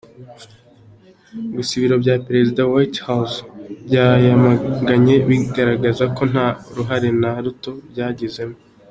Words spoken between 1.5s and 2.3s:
Gusa ibiro bya